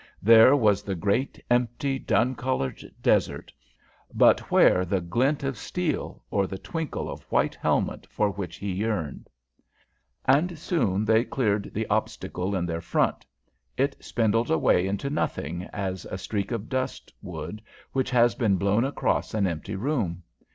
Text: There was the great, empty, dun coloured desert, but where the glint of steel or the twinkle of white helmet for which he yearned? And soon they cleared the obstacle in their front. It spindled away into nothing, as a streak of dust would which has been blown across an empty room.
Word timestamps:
There 0.23 0.55
was 0.55 0.81
the 0.81 0.95
great, 0.95 1.39
empty, 1.47 1.99
dun 1.99 2.33
coloured 2.33 2.83
desert, 3.03 3.53
but 4.11 4.39
where 4.49 4.83
the 4.83 4.99
glint 4.99 5.43
of 5.43 5.59
steel 5.59 6.23
or 6.31 6.47
the 6.47 6.57
twinkle 6.57 7.07
of 7.07 7.21
white 7.31 7.53
helmet 7.53 8.07
for 8.09 8.31
which 8.31 8.55
he 8.55 8.71
yearned? 8.73 9.29
And 10.25 10.57
soon 10.57 11.05
they 11.05 11.23
cleared 11.23 11.71
the 11.75 11.85
obstacle 11.85 12.55
in 12.55 12.65
their 12.65 12.81
front. 12.81 13.27
It 13.77 13.95
spindled 14.03 14.49
away 14.49 14.87
into 14.87 15.11
nothing, 15.11 15.65
as 15.65 16.05
a 16.05 16.17
streak 16.17 16.49
of 16.49 16.67
dust 16.67 17.13
would 17.21 17.61
which 17.91 18.09
has 18.09 18.33
been 18.33 18.55
blown 18.55 18.83
across 18.83 19.35
an 19.35 19.45
empty 19.45 19.75
room. 19.75 20.23